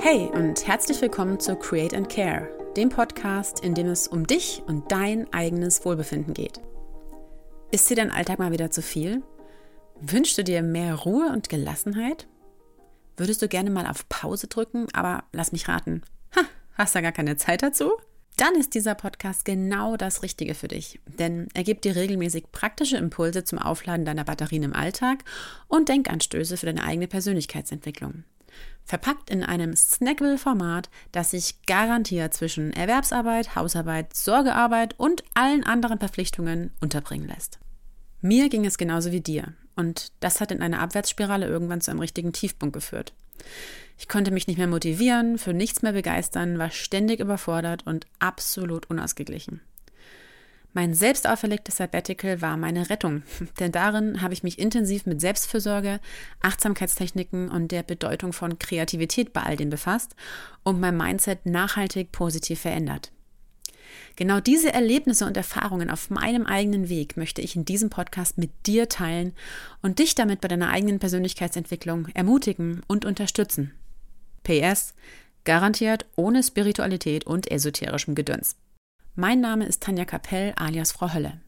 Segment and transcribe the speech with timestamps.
[0.00, 4.62] Hey und herzlich willkommen zu Create and Care, dem Podcast, in dem es um dich
[4.68, 6.60] und dein eigenes Wohlbefinden geht.
[7.72, 9.24] Ist dir dein Alltag mal wieder zu viel?
[10.00, 12.28] Wünschst du dir mehr Ruhe und Gelassenheit?
[13.16, 16.02] Würdest du gerne mal auf Pause drücken, aber lass mich raten.
[16.36, 16.42] Ha,
[16.74, 17.90] hast du gar keine Zeit dazu?
[18.36, 22.96] Dann ist dieser Podcast genau das Richtige für dich, denn er gibt dir regelmäßig praktische
[22.96, 25.24] Impulse zum Aufladen deiner Batterien im Alltag
[25.66, 28.22] und Denkanstöße für deine eigene Persönlichkeitsentwicklung.
[28.84, 36.72] Verpackt in einem Snackable-Format, das sich garantiert zwischen Erwerbsarbeit, Hausarbeit, Sorgearbeit und allen anderen Verpflichtungen
[36.80, 37.58] unterbringen lässt.
[38.20, 42.00] Mir ging es genauso wie dir und das hat in einer Abwärtsspirale irgendwann zu einem
[42.00, 43.12] richtigen Tiefpunkt geführt.
[43.98, 48.88] Ich konnte mich nicht mehr motivieren, für nichts mehr begeistern, war ständig überfordert und absolut
[48.90, 49.60] unausgeglichen.
[50.74, 53.22] Mein selbst auferlegtes Sabbatical war meine Rettung,
[53.58, 56.00] denn darin habe ich mich intensiv mit Selbstfürsorge,
[56.40, 60.14] Achtsamkeitstechniken und der Bedeutung von Kreativität bei all dem befasst
[60.62, 63.12] und mein Mindset nachhaltig positiv verändert.
[64.16, 68.50] Genau diese Erlebnisse und Erfahrungen auf meinem eigenen Weg möchte ich in diesem Podcast mit
[68.66, 69.32] dir teilen
[69.80, 73.72] und dich damit bei deiner eigenen Persönlichkeitsentwicklung ermutigen und unterstützen.
[74.42, 74.94] PS,
[75.44, 78.56] garantiert ohne Spiritualität und esoterischem Gedöns.
[79.20, 81.40] Mein Name ist Tanja Kapell alias Frau Hölle.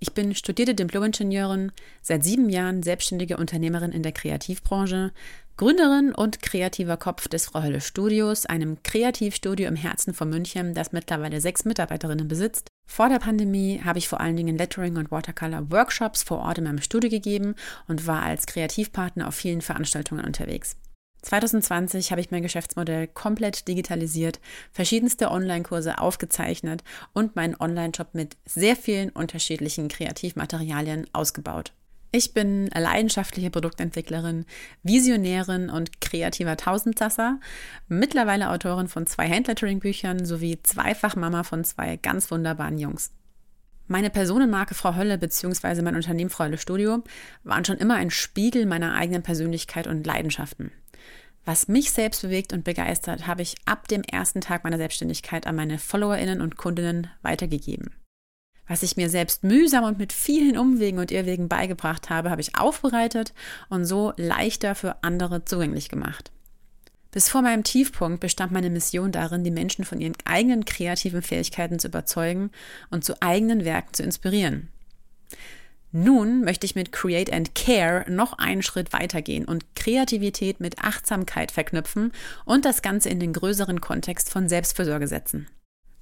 [0.00, 1.70] Ich bin studierte Diplom-Ingenieurin,
[2.02, 5.12] seit sieben Jahren selbstständige Unternehmerin in der Kreativbranche,
[5.56, 10.90] Gründerin und kreativer Kopf des Frau Hölle Studios, einem Kreativstudio im Herzen von München, das
[10.90, 12.66] mittlerweile sechs Mitarbeiterinnen besitzt.
[12.84, 16.64] Vor der Pandemie habe ich vor allen Dingen Lettering und Watercolor Workshops vor Ort in
[16.64, 17.54] meinem Studio gegeben
[17.86, 20.74] und war als Kreativpartner auf vielen Veranstaltungen unterwegs.
[21.24, 28.76] 2020 habe ich mein Geschäftsmodell komplett digitalisiert, verschiedenste Online-Kurse aufgezeichnet und meinen Online-Shop mit sehr
[28.76, 31.72] vielen unterschiedlichen Kreativmaterialien ausgebaut.
[32.12, 34.46] Ich bin leidenschaftliche Produktentwicklerin,
[34.84, 37.40] Visionärin und kreativer Tausendsasser,
[37.88, 43.10] mittlerweile Autorin von zwei Handlettering-Büchern sowie zweifach Mama von zwei ganz wunderbaren Jungs.
[43.86, 45.82] Meine Personenmarke Frau Hölle bzw.
[45.82, 47.04] mein Unternehmen Frau Hölle Studio
[47.42, 50.72] waren schon immer ein Spiegel meiner eigenen Persönlichkeit und Leidenschaften.
[51.44, 55.56] Was mich selbst bewegt und begeistert, habe ich ab dem ersten Tag meiner Selbstständigkeit an
[55.56, 57.94] meine FollowerInnen und Kundinnen weitergegeben.
[58.66, 62.56] Was ich mir selbst mühsam und mit vielen Umwegen und Irrwegen beigebracht habe, habe ich
[62.56, 63.34] aufbereitet
[63.68, 66.32] und so leichter für andere zugänglich gemacht.
[67.14, 71.78] Bis vor meinem Tiefpunkt bestand meine Mission darin, die Menschen von ihren eigenen kreativen Fähigkeiten
[71.78, 72.50] zu überzeugen
[72.90, 74.68] und zu eigenen Werken zu inspirieren.
[75.92, 81.52] Nun möchte ich mit Create and Care noch einen Schritt weitergehen und Kreativität mit Achtsamkeit
[81.52, 82.10] verknüpfen
[82.46, 85.46] und das Ganze in den größeren Kontext von Selbstfürsorge setzen.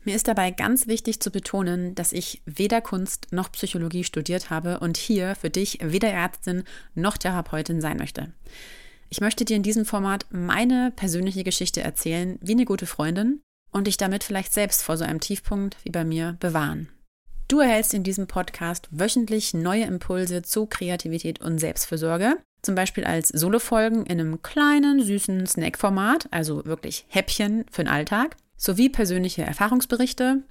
[0.05, 4.81] Mir ist dabei ganz wichtig zu betonen, dass ich weder Kunst noch Psychologie studiert habe
[4.81, 6.65] und hier für dich weder Ärztin
[6.95, 8.33] noch Therapeutin sein möchte.
[9.13, 13.87] Ich möchte dir in diesem Format meine persönliche Geschichte erzählen, wie eine gute Freundin, und
[13.87, 16.89] dich damit vielleicht selbst vor so einem Tiefpunkt wie bei mir bewahren.
[17.47, 23.29] Du erhältst in diesem Podcast wöchentlich neue Impulse zu Kreativität und Selbstfürsorge, zum Beispiel als
[23.29, 30.43] Solofolgen in einem kleinen, süßen Snack-Format, also wirklich Häppchen für den Alltag sowie persönliche Erfahrungsberichte,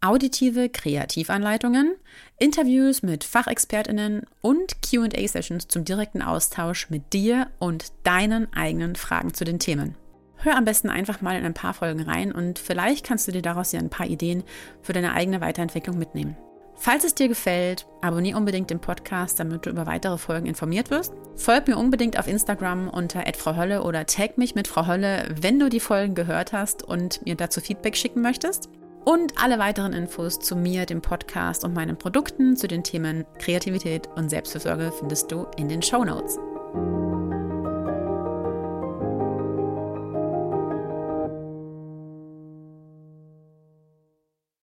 [0.00, 1.96] auditive Kreativanleitungen,
[2.38, 9.44] Interviews mit Fachexpertinnen und QA-Sessions zum direkten Austausch mit dir und deinen eigenen Fragen zu
[9.44, 9.96] den Themen.
[10.36, 13.42] Hör am besten einfach mal in ein paar Folgen rein und vielleicht kannst du dir
[13.42, 14.44] daraus ja ein paar Ideen
[14.80, 16.36] für deine eigene Weiterentwicklung mitnehmen.
[16.80, 21.12] Falls es dir gefällt, abonniere unbedingt den Podcast, damit du über weitere Folgen informiert wirst.
[21.34, 25.68] Folg mir unbedingt auf Instagram unter @frauhölle oder tag mich mit Frau Hölle, wenn du
[25.68, 28.68] die Folgen gehört hast und mir dazu Feedback schicken möchtest.
[29.04, 34.08] Und alle weiteren Infos zu mir, dem Podcast und meinen Produkten zu den Themen Kreativität
[34.16, 36.38] und Selbstversorge findest du in den Show Notes.